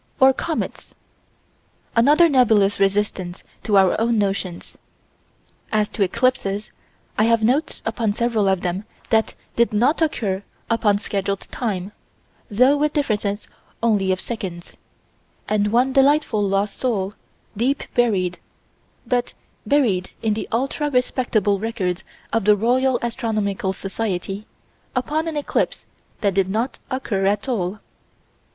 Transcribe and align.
Or 0.19 0.33
comets: 0.33 0.95
another 1.95 2.27
nebulous 2.27 2.79
resistance 2.79 3.43
to 3.63 3.77
our 3.77 3.95
own 4.01 4.17
notions. 4.17 4.75
As 5.71 5.89
to 5.89 6.01
eclipses, 6.01 6.71
I 7.19 7.25
have 7.25 7.43
notes 7.43 7.83
upon 7.85 8.13
several 8.13 8.47
of 8.47 8.61
them 8.61 8.85
that 9.11 9.35
did 9.55 9.71
not 9.71 10.01
occur 10.01 10.41
upon 10.71 10.97
scheduled 10.97 11.41
time, 11.51 11.91
though 12.49 12.77
with 12.77 12.93
differences 12.93 13.47
only 13.83 14.11
of 14.11 14.19
seconds 14.19 14.75
and 15.47 15.71
one 15.71 15.93
delightful 15.93 16.41
lost 16.41 16.79
soul, 16.79 17.13
deep 17.55 17.83
buried, 17.93 18.39
but 19.05 19.35
buried 19.67 20.13
in 20.23 20.33
the 20.33 20.47
ultra 20.51 20.89
respectable 20.89 21.59
records 21.59 22.03
of 22.33 22.45
the 22.45 22.55
Royal 22.55 22.97
Astronomical 23.03 23.71
Society, 23.71 24.47
upon 24.95 25.27
an 25.27 25.37
eclipse 25.37 25.85
that 26.21 26.33
did 26.33 26.49
not 26.49 26.79
occur 26.89 27.27
at 27.27 27.47
all. 27.47 27.81